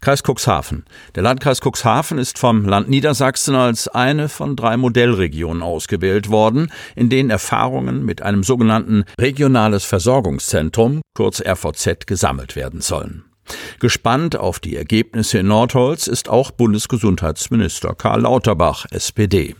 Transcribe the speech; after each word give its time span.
Kreis 0.01 0.23
Cuxhaven. 0.23 0.87
Der 1.15 1.25
Landkreis 1.25 1.61
Cuxhaven 1.61 2.17
ist 2.17 2.39
vom 2.39 2.65
Land 2.65 2.89
Niedersachsen 2.89 3.55
als 3.55 3.87
eine 3.87 4.31
von 4.31 4.57
drei 4.57 4.79
Modellregionen 4.79 5.63
ausgewählt 5.63 6.31
worden, 6.31 6.73
in 6.97 7.11
denen 7.11 7.29
Erfahrungen 7.29 8.03
mit 8.03 8.23
einem 8.23 8.45
sogenannten 8.45 9.05
regionales 9.21 9.85
Versorgungszentrum, 9.85 11.03
kurz 11.15 11.43
RVZ, 11.43 12.07
gesammelt 12.07 12.57
werden 12.57 12.81
sollen. 12.81 13.25
Gespannt 13.81 14.37
auf 14.37 14.61
die 14.61 14.77
Ergebnisse 14.77 15.39
in 15.39 15.49
Nordholz 15.49 16.07
ist 16.07 16.29
auch 16.29 16.51
Bundesgesundheitsminister 16.51 17.95
Karl 17.95 18.23
Lauterbach, 18.23 18.87
SPD. 18.91 19.55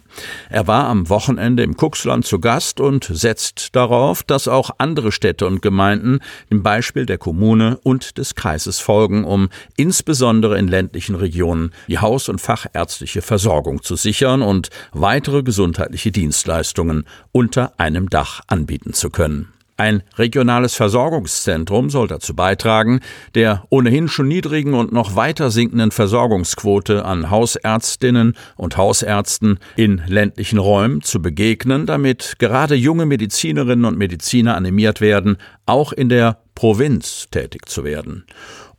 Er 0.51 0.67
war 0.67 0.87
am 0.87 1.09
Wochenende 1.09 1.63
im 1.63 1.77
Kuxland 1.77 2.27
zu 2.27 2.39
Gast 2.39 2.81
und 2.81 3.09
setzt 3.11 3.75
darauf, 3.75 4.23
dass 4.23 4.49
auch 4.49 4.71
andere 4.79 5.13
Städte 5.13 5.47
und 5.47 5.63
Gemeinden 5.63 6.21
dem 6.51 6.63
Beispiel 6.63 7.07
der 7.07 7.19
Kommune 7.19 7.79
und 7.83 8.19
des 8.19 8.35
Kreises 8.35 8.79
folgen, 8.79 9.25
um 9.25 9.49
insbesondere 9.77 10.59
in 10.59 10.69
ländlichen 10.69 11.15
Regionen 11.15 11.73
die 11.89 11.99
haus- 11.99 12.29
und 12.29 12.41
fachärztliche 12.41 13.23
Versorgung 13.23 13.83
zu 13.83 13.97
sichern 13.97 14.43
und 14.43 14.71
weitere 14.93 15.43
gesundheitliche 15.43 16.13
Dienstleistungen 16.13 17.05
unter 17.33 17.73
einem 17.79 18.11
Dach 18.11 18.41
anbieten 18.47 18.93
zu 18.93 19.11
können. 19.11 19.52
Ein 19.79 20.03
regionales 20.17 20.75
Versorgungszentrum 20.75 21.89
soll 21.89 22.07
dazu 22.07 22.37
beitragen, 22.37 23.01
der 23.35 23.65
ohnehin 23.71 24.07
schon 24.07 24.29
niedrigen 24.29 24.75
und 24.75 24.93
noch 24.93 25.17
weiter 25.17 25.51
sinkenden 25.51 25.91
Versorgungsquote 25.91 27.05
an 27.07 27.31
Hausärztinnen 27.31 28.37
und 28.57 28.77
Hausärzten 28.77 29.59
in 29.77 30.03
ländlichen 30.07 30.59
Räumen 30.59 31.01
zu 31.01 31.23
begegnen, 31.23 31.87
damit 31.87 32.37
gerade 32.39 32.75
junge 32.75 33.07
Medizinerinnen 33.07 33.87
und 33.87 33.97
Mediziner 33.97 34.57
animiert 34.57 35.01
werden, 35.01 35.39
auch 35.65 35.93
in 35.93 36.11
der 36.11 36.39
Provinz 36.55 37.29
tätig 37.31 37.67
zu 37.67 37.83
werden, 37.83 38.27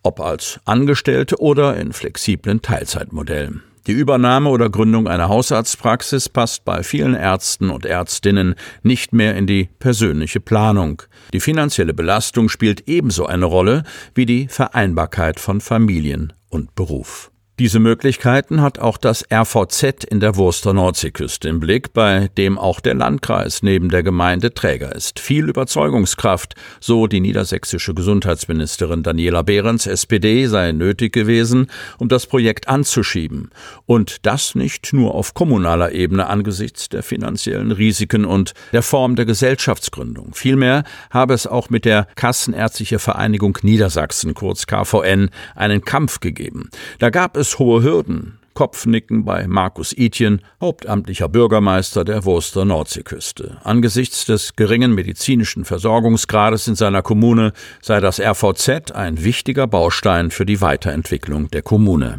ob 0.04 0.20
als 0.20 0.60
Angestellte 0.64 1.42
oder 1.42 1.76
in 1.76 1.92
flexiblen 1.92 2.62
Teilzeitmodellen. 2.62 3.64
Die 3.86 3.92
Übernahme 3.92 4.50
oder 4.50 4.70
Gründung 4.70 5.10
einer 5.10 5.28
Hausarztpraxis 5.28 6.30
passt 6.30 6.64
bei 6.64 6.84
vielen 6.84 7.16
Ärzten 7.16 7.70
und 7.70 7.86
Ärztinnen 7.86 8.56
nicht 8.82 9.12
mehr 9.12 9.36
in 9.36 9.46
die 9.46 9.68
persönliche 9.80 10.40
Planung. 10.40 11.02
Die 11.34 11.42
finanzielle 11.42 11.94
Belastung 11.94 12.48
spielt 12.48 12.88
ebenso 12.88 13.26
eine 13.26 13.46
Rolle 13.46 13.84
wie 14.16 14.26
die 14.26 14.48
Vereinbarkeit 14.48 15.38
von 15.38 15.60
Familien 15.60 16.32
und 16.50 16.76
Beruf. 16.76 17.33
Diese 17.60 17.78
Möglichkeiten 17.78 18.62
hat 18.64 18.80
auch 18.80 18.98
das 18.98 19.24
RVZ 19.32 20.06
in 20.06 20.20
der 20.20 20.38
Wurster 20.38 20.74
Nordseeküste 20.74 21.50
im 21.50 21.60
Blick, 21.60 21.94
bei 21.94 22.32
dem 22.36 22.58
auch 22.58 22.80
der 22.80 22.96
Landkreis 22.96 23.62
neben 23.62 23.90
der 23.90 24.02
Gemeinde 24.02 24.56
Träger 24.56 24.96
ist. 24.96 25.20
Viel 25.20 25.50
Überzeugungskraft, 25.50 26.56
so 26.80 27.06
die 27.06 27.20
niedersächsische 27.20 27.94
Gesundheitsministerin 27.94 29.04
Daniela 29.04 29.44
Behrens, 29.44 29.86
SPD, 29.86 30.48
sei 30.48 30.72
nötig 30.72 31.14
gewesen, 31.14 31.68
um 32.00 32.10
das 32.10 32.26
Projekt 32.26 32.70
anzuschieben. 32.70 33.52
Und 33.86 34.26
das 34.26 34.56
nicht 34.56 34.92
nur 34.92 35.14
auf 35.14 35.36
kommunaler 35.36 35.92
Ebene 35.92 36.26
angesichts 36.26 36.90
der 36.90 37.04
finanziellen 37.04 37.72
Risiken 37.72 38.26
und 38.26 38.56
der 38.72 38.82
Form 38.82 39.16
der 39.16 39.26
Gesellschaftsgründung. 39.26 40.34
Vielmehr 40.34 40.86
habe 41.12 41.36
es 41.36 41.46
auch 41.46 41.70
mit 41.70 41.86
der 41.86 42.08
Kassenärztliche 42.16 42.98
Vereinigung 42.98 43.60
Niedersachsen, 43.62 44.34
kurz 44.34 44.66
KVN, 44.66 45.30
einen 45.54 45.86
Kampf 45.86 46.20
gegeben. 46.20 46.72
Da 46.98 47.12
gab 47.12 47.38
es 47.38 47.43
es 47.44 47.60
hohe 47.60 47.84
Hürden. 47.84 48.40
Kopfnicken 48.54 49.26
bei 49.26 49.48
Markus 49.48 49.92
Itjen, 49.98 50.42
hauptamtlicher 50.62 51.28
Bürgermeister 51.28 52.06
der 52.06 52.24
Wurster 52.24 52.64
Nordseeküste. 52.64 53.58
Angesichts 53.64 54.26
des 54.26 54.56
geringen 54.56 54.94
medizinischen 54.94 55.66
Versorgungsgrades 55.66 56.68
in 56.70 56.76
seiner 56.76 57.02
Kommune 57.02 57.52
sei 57.82 58.00
das 58.00 58.22
RVZ 58.22 58.94
ein 58.94 59.24
wichtiger 59.24 59.68
Baustein 59.68 60.32
für 60.32 60.46
die 60.46 60.62
Weiterentwicklung 60.62 61.50
der 61.52 61.64
Kommune. 61.64 62.18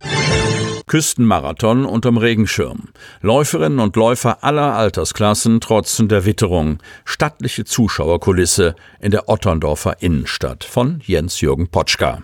Küstenmarathon 0.87 1.87
unterm 1.87 2.19
Regenschirm. 2.19 2.89
Läuferinnen 3.23 3.79
und 3.79 3.97
Läufer 3.97 4.45
aller 4.45 4.75
Altersklassen 4.75 5.61
trotzen 5.61 6.09
der 6.09 6.27
Witterung. 6.27 6.83
Stattliche 7.07 7.65
Zuschauerkulisse 7.65 8.75
in 9.01 9.11
der 9.11 9.31
Otterndorfer 9.31 10.03
Innenstadt 10.03 10.65
von 10.65 11.01
Jens-Jürgen 11.03 11.69
Potschka. 11.69 12.23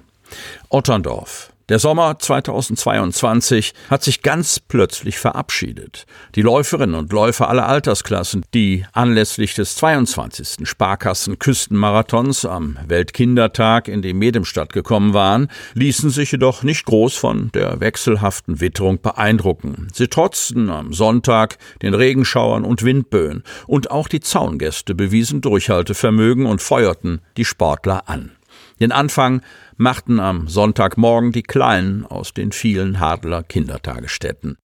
Otterndorf. 0.68 1.49
Der 1.70 1.78
Sommer 1.78 2.18
2022 2.18 3.74
hat 3.88 4.02
sich 4.02 4.22
ganz 4.22 4.58
plötzlich 4.58 5.20
verabschiedet. 5.20 6.04
Die 6.34 6.42
Läuferinnen 6.42 6.96
und 6.96 7.12
Läufer 7.12 7.48
aller 7.48 7.68
Altersklassen, 7.68 8.44
die 8.52 8.84
anlässlich 8.92 9.54
des 9.54 9.76
22. 9.76 10.68
Sparkassen 10.68 11.38
Küstenmarathons 11.38 12.44
am 12.44 12.76
Weltkindertag 12.88 13.86
in 13.86 14.02
die 14.02 14.14
Medemstadt 14.14 14.72
gekommen 14.72 15.14
waren, 15.14 15.46
ließen 15.74 16.10
sich 16.10 16.32
jedoch 16.32 16.64
nicht 16.64 16.86
groß 16.86 17.14
von 17.14 17.52
der 17.54 17.78
wechselhaften 17.78 18.60
Witterung 18.60 19.00
beeindrucken. 19.00 19.86
Sie 19.92 20.08
trotzten 20.08 20.70
am 20.70 20.92
Sonntag 20.92 21.56
den 21.82 21.94
Regenschauern 21.94 22.64
und 22.64 22.82
Windböen 22.82 23.44
und 23.68 23.92
auch 23.92 24.08
die 24.08 24.18
Zaungäste 24.18 24.96
bewiesen 24.96 25.40
Durchhaltevermögen 25.40 26.46
und 26.46 26.60
feuerten 26.60 27.20
die 27.36 27.44
Sportler 27.44 28.08
an. 28.08 28.32
Den 28.80 28.92
Anfang 28.92 29.42
machten 29.76 30.20
am 30.20 30.48
Sonntagmorgen 30.48 31.32
die 31.32 31.42
Kleinen 31.42 32.06
aus 32.06 32.32
den 32.32 32.52
vielen 32.52 33.00
Hadler 33.00 33.42
Kindertagesstätten. 33.42 34.56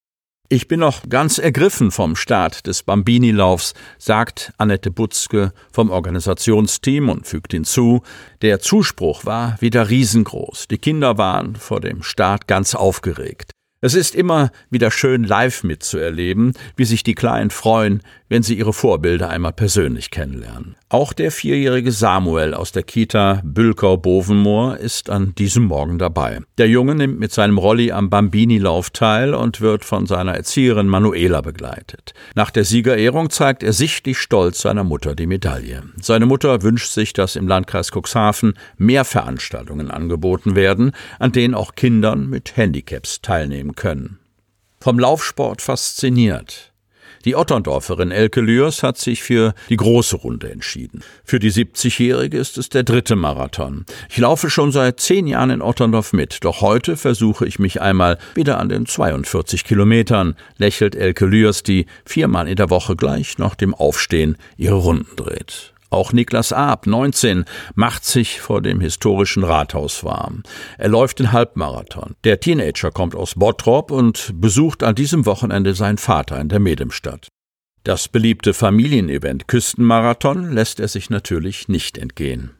Ich 0.48 0.68
bin 0.68 0.78
noch 0.78 1.08
ganz 1.08 1.38
ergriffen 1.38 1.90
vom 1.90 2.14
Start 2.14 2.68
des 2.68 2.84
Bambini-Laufs, 2.84 3.74
sagt 3.98 4.52
Annette 4.58 4.92
Butzke 4.92 5.52
vom 5.72 5.90
Organisationsteam 5.90 7.08
und 7.08 7.26
fügt 7.26 7.52
hinzu, 7.52 8.02
der 8.42 8.60
Zuspruch 8.60 9.24
war 9.24 9.56
wieder 9.60 9.90
riesengroß. 9.90 10.68
Die 10.68 10.78
Kinder 10.78 11.18
waren 11.18 11.56
vor 11.56 11.80
dem 11.80 12.04
Start 12.04 12.46
ganz 12.46 12.76
aufgeregt. 12.76 13.50
Es 13.80 13.94
ist 13.94 14.14
immer 14.14 14.50
wieder 14.70 14.92
schön 14.92 15.24
live 15.24 15.64
mitzuerleben, 15.64 16.54
wie 16.76 16.84
sich 16.84 17.02
die 17.02 17.14
Kleinen 17.14 17.50
freuen, 17.50 18.00
wenn 18.28 18.42
sie 18.42 18.59
ihre 18.59 18.72
Vorbilder 18.72 19.31
einmal 19.31 19.53
persönlich 19.53 20.10
kennenlernen. 20.10 20.76
Auch 20.88 21.12
der 21.12 21.31
vierjährige 21.31 21.92
Samuel 21.92 22.54
aus 22.54 22.72
der 22.72 22.82
Kita 22.82 23.41
Bülkau-Bovenmoor 23.44 24.76
ist 24.76 25.10
an 25.10 25.34
diesem 25.37 25.64
Morgen 25.64 25.98
dabei. 25.98 26.41
Der 26.59 26.68
Junge 26.68 26.95
nimmt 26.95 27.18
mit 27.18 27.33
seinem 27.33 27.59
Rolli 27.59 27.92
am 27.92 28.10
Bambini-Lauf 28.10 28.91
teil 28.91 29.34
und 29.34 29.60
wird 29.60 29.84
von 29.84 30.06
seiner 30.06 30.34
Erzieherin 30.34 30.86
Manuela 30.86 31.41
begleitet. 31.41 32.15
Nach 32.34 32.50
der 32.50 32.65
Siegerehrung 32.65 33.30
zeigt 33.30 33.62
er 33.62 33.72
sichtlich 33.72 34.18
stolz 34.18 34.60
seiner 34.60 34.84
Mutter 34.84 35.15
die 35.15 35.27
Medaille. 35.27 35.83
Seine 36.00 36.27
Mutter 36.27 36.62
wünscht 36.62 36.92
sich, 36.92 37.12
dass 37.12 37.36
im 37.36 37.48
Landkreis 37.48 37.91
Cuxhaven 37.91 38.54
mehr 38.77 39.04
Veranstaltungen 39.04 39.91
angeboten 39.91 40.54
werden, 40.54 40.92
an 41.18 41.33
denen 41.33 41.54
auch 41.54 41.74
Kindern 41.74 42.28
mit 42.28 42.56
Handicaps 42.56 43.21
teilnehmen 43.22 43.74
können. 43.74 44.18
Vom 44.80 44.98
Laufsport 44.98 45.62
fasziniert. 45.62 46.72
Die 47.26 47.34
Otterndorferin 47.34 48.12
Elke 48.12 48.40
Lührs 48.40 48.84
hat 48.84 48.98
sich 48.98 49.20
für 49.20 49.52
die 49.68 49.76
große 49.76 50.14
Runde 50.14 50.48
entschieden. 50.48 51.02
Für 51.24 51.40
die 51.40 51.50
70-Jährige 51.50 52.38
ist 52.38 52.56
es 52.56 52.68
der 52.68 52.84
dritte 52.84 53.16
Marathon. 53.16 53.84
Ich 54.08 54.18
laufe 54.18 54.48
schon 54.48 54.70
seit 54.70 55.00
zehn 55.00 55.26
Jahren 55.26 55.50
in 55.50 55.60
Otterndorf 55.60 56.12
mit, 56.12 56.44
doch 56.44 56.60
heute 56.60 56.96
versuche 56.96 57.44
ich 57.44 57.58
mich 57.58 57.80
einmal 57.80 58.18
wieder 58.36 58.58
an 58.58 58.68
den 58.68 58.86
42 58.86 59.64
Kilometern, 59.64 60.36
lächelt 60.56 60.94
Elke 60.94 61.26
Lührs, 61.26 61.64
die 61.64 61.86
viermal 62.04 62.46
in 62.46 62.54
der 62.54 62.70
Woche 62.70 62.94
gleich 62.94 63.38
nach 63.38 63.56
dem 63.56 63.74
Aufstehen 63.74 64.36
ihre 64.56 64.76
Runden 64.76 65.16
dreht. 65.16 65.72
Auch 65.97 66.13
Niklas 66.13 66.53
Aab, 66.53 66.87
19, 66.87 67.47
macht 67.75 68.04
sich 68.04 68.43
vor 68.43 68.60
dem 68.60 68.81
historischen 68.81 69.45
Rathaus 69.45 70.04
warm. 70.04 70.43
Er 70.77 70.91
läuft 70.91 71.21
den 71.21 71.33
Halbmarathon. 71.33 72.16
Der 72.25 72.39
Teenager 72.39 72.91
kommt 72.91 73.15
aus 73.15 73.37
Bottrop 73.37 73.91
und 73.91 74.31
besucht 74.34 74.83
an 74.83 74.95
diesem 74.95 75.25
Wochenende 75.25 75.75
seinen 75.75 75.97
Vater 75.97 76.39
in 76.39 76.51
der 76.51 76.60
Medemstadt. 76.60 77.28
Das 77.83 78.09
beliebte 78.09 78.53
Familienevent 78.53 79.48
Küstenmarathon 79.48 80.53
lässt 80.53 80.81
er 80.81 80.89
sich 80.89 81.09
natürlich 81.09 81.66
nicht 81.69 81.97
entgehen. 81.97 82.51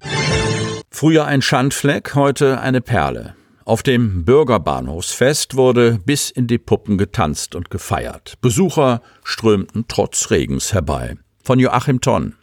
Früher 0.91 1.27
ein 1.27 1.43
Schandfleck, 1.43 2.15
heute 2.15 2.59
eine 2.62 2.81
Perle. 2.81 3.35
Auf 3.67 3.83
dem 3.83 4.25
Bürgerbahnhofsfest 4.25 5.56
wurde 5.56 5.99
bis 6.06 6.31
in 6.31 6.47
die 6.47 6.56
Puppen 6.56 6.97
getanzt 6.97 7.55
und 7.55 7.69
gefeiert. 7.69 8.37
Besucher 8.41 9.03
strömten 9.25 9.85
trotz 9.88 10.31
Regens 10.31 10.73
herbei. 10.73 11.19
Von 11.44 11.59
Joachim 11.59 12.00
Tonn. 12.00 12.35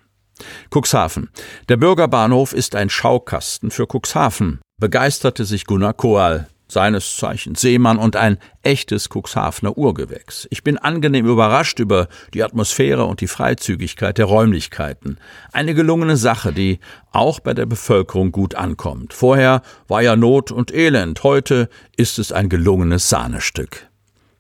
Cuxhaven. 0.73 1.29
Der 1.69 1.77
Bürgerbahnhof 1.77 2.53
ist 2.53 2.75
ein 2.75 2.89
Schaukasten 2.89 3.71
für 3.71 3.87
Cuxhaven, 3.87 4.61
begeisterte 4.79 5.45
sich 5.45 5.65
Gunnar 5.65 5.93
Koal 5.93 6.47
seines 6.73 7.15
Zeichens 7.15 7.61
Seemann 7.61 7.97
und 7.97 8.15
ein 8.15 8.37
echtes 8.63 9.07
Cuxhavener 9.09 9.77
Urgewächs. 9.77 10.47
Ich 10.49 10.63
bin 10.63 10.77
angenehm 10.77 11.25
überrascht 11.25 11.79
über 11.79 12.07
die 12.33 12.43
Atmosphäre 12.43 13.05
und 13.05 13.21
die 13.21 13.27
Freizügigkeit 13.27 14.17
der 14.17 14.25
Räumlichkeiten. 14.25 15.17
Eine 15.53 15.73
gelungene 15.73 16.17
Sache, 16.17 16.51
die 16.51 16.79
auch 17.11 17.39
bei 17.39 17.53
der 17.53 17.65
Bevölkerung 17.65 18.31
gut 18.31 18.55
ankommt. 18.55 19.13
Vorher 19.13 19.61
war 19.87 20.01
ja 20.01 20.15
Not 20.15 20.51
und 20.51 20.73
Elend, 20.73 21.23
heute 21.23 21.69
ist 21.95 22.19
es 22.19 22.31
ein 22.31 22.49
gelungenes 22.49 23.07
Sahnestück. 23.07 23.87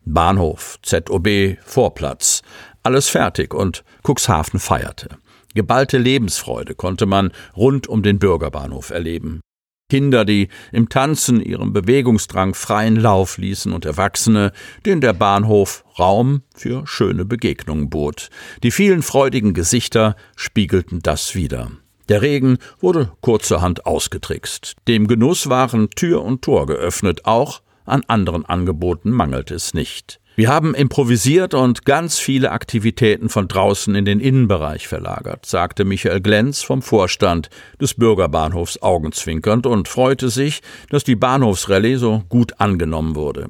Bahnhof, 0.05 0.79
ZOB, 0.81 1.57
Vorplatz, 1.63 2.41
alles 2.81 3.07
fertig 3.07 3.53
und 3.53 3.85
Cuxhaven 4.05 4.59
feierte. 4.59 5.09
Geballte 5.53 5.97
Lebensfreude 5.97 6.75
konnte 6.75 7.05
man 7.05 7.31
rund 7.55 7.87
um 7.87 8.03
den 8.03 8.19
Bürgerbahnhof 8.19 8.89
erleben. 8.89 9.41
Kinder, 9.89 10.25
die 10.25 10.47
im 10.71 10.89
Tanzen 10.89 11.39
ihrem 11.39 11.71
Bewegungsdrang 11.71 12.55
freien 12.55 12.95
Lauf 12.95 13.37
ließen 13.37 13.71
und 13.73 13.85
Erwachsene, 13.85 14.51
denen 14.85 15.01
der 15.01 15.13
Bahnhof 15.13 15.83
Raum 15.99 16.41
für 16.55 16.87
schöne 16.87 17.25
Begegnungen 17.25 17.89
bot. 17.89 18.29
Die 18.63 18.71
vielen 18.71 19.03
freudigen 19.03 19.53
Gesichter 19.53 20.15
spiegelten 20.35 21.01
das 21.03 21.35
wider. 21.35 21.69
Der 22.09 22.21
Regen 22.21 22.57
wurde 22.79 23.11
kurzerhand 23.21 23.85
ausgetrickst. 23.85 24.75
Dem 24.87 25.07
Genuss 25.07 25.47
waren 25.49 25.89
Tür 25.91 26.23
und 26.23 26.41
Tor 26.41 26.65
geöffnet, 26.65 27.25
auch 27.25 27.61
an 27.85 28.03
anderen 28.07 28.45
Angeboten 28.45 29.11
mangelte 29.11 29.55
es 29.55 29.73
nicht. 29.73 30.19
Wir 30.35 30.49
haben 30.49 30.73
improvisiert 30.73 31.53
und 31.53 31.85
ganz 31.85 32.17
viele 32.17 32.51
Aktivitäten 32.51 33.29
von 33.29 33.47
draußen 33.47 33.93
in 33.93 34.03
den 34.03 34.19
Innenbereich 34.19 34.87
verlagert, 34.87 35.45
sagte 35.45 35.85
Michael 35.85 36.21
Glenz 36.21 36.63
vom 36.63 36.81
Vorstand 36.81 37.51
des 37.79 37.93
Bürgerbahnhofs 37.93 38.81
augenzwinkernd 38.81 39.67
und 39.67 39.87
freute 39.87 40.29
sich, 40.29 40.63
dass 40.89 41.03
die 41.03 41.15
Bahnhofsrallye 41.15 41.97
so 41.97 42.23
gut 42.29 42.59
angenommen 42.59 43.15
wurde. 43.15 43.47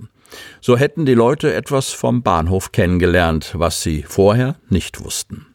So 0.59 0.75
hätten 0.75 1.06
die 1.06 1.13
Leute 1.13 1.53
etwas 1.53 1.94
vom 1.94 2.21
Bahnhof 2.21 2.74
kennengelernt, 2.74 3.53
was 3.53 3.81
sie 3.81 4.03
vorher 4.03 4.57
nicht 4.68 5.01
wussten. 5.01 5.45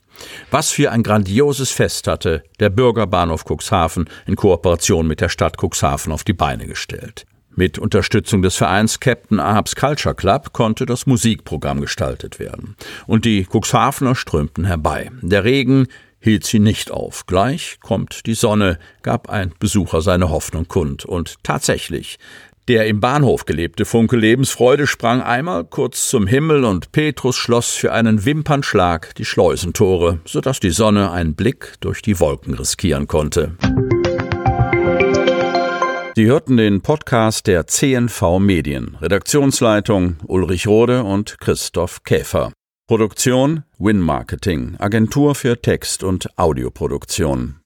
Was 0.51 0.71
für 0.71 0.91
ein 0.91 1.03
grandioses 1.03 1.71
Fest 1.71 2.07
hatte 2.07 2.43
der 2.59 2.71
Bürgerbahnhof 2.71 3.45
Cuxhaven 3.45 4.09
in 4.27 4.35
Kooperation 4.35 5.07
mit 5.07 5.21
der 5.21 5.29
Stadt 5.29 5.57
Cuxhaven 5.63 6.11
auf 6.11 6.25
die 6.25 6.33
Beine 6.33 6.67
gestellt. 6.67 7.27
Mit 7.59 7.77
Unterstützung 7.77 8.41
des 8.43 8.55
Vereins 8.55 9.01
Captain 9.01 9.41
Ahabs 9.41 9.75
Culture 9.75 10.15
Club 10.15 10.53
konnte 10.53 10.87
das 10.87 11.07
Musikprogramm 11.07 11.81
gestaltet 11.81 12.39
werden. 12.39 12.77
Und 13.09 13.25
die 13.25 13.49
Cuxhavener 13.53 14.15
strömten 14.15 14.65
herbei. 14.65 15.11
Der 15.23 15.43
Regen 15.43 15.89
hielt 16.21 16.47
sie 16.47 16.61
nicht 16.61 16.93
auf. 16.93 17.27
Gleich 17.27 17.79
kommt 17.81 18.27
die 18.27 18.35
Sonne, 18.35 18.79
gab 19.03 19.29
ein 19.29 19.53
Besucher 19.59 20.03
seine 20.03 20.31
Hoffnung 20.31 20.69
kund. 20.69 21.05
Und 21.05 21.35
tatsächlich, 21.43 22.21
der 22.69 22.87
im 22.87 23.01
Bahnhof 23.01 23.45
gelebte 23.45 23.85
Funke 23.85 24.17
Lebensfreude 24.17 24.87
sprang 24.87 25.21
einmal 25.21 25.65
kurz 25.65 26.09
zum 26.11 26.29
Himmel 26.29 26.63
und 26.63 26.93
Petrus 26.93 27.35
schloss 27.35 27.73
für 27.75 27.93
einen 27.93 28.25
Wimpernschlag 28.25 29.17
die 29.17 29.25
Schleusentore, 29.25 30.21
sodass 30.25 30.61
die 30.61 30.71
Sonne 30.71 31.11
einen 31.11 31.35
Blick 31.35 31.75
durch 31.81 32.03
die 32.03 32.21
Wolken 32.21 32.55
riskieren 32.55 33.09
konnte. 33.09 33.57
Sie 36.19 36.27
hörten 36.27 36.57
den 36.57 36.81
Podcast 36.81 37.47
der 37.47 37.69
CNV 37.69 38.41
Medien. 38.41 38.97
Redaktionsleitung 39.01 40.17
Ulrich 40.27 40.67
Rode 40.67 41.05
und 41.05 41.39
Christoph 41.39 42.03
Käfer. 42.03 42.53
Produktion 42.89 43.63
Win 43.79 44.01
Marketing, 44.01 44.75
Agentur 44.81 45.37
für 45.37 45.63
Text- 45.63 46.03
und 46.03 46.37
Audioproduktion. 46.37 47.55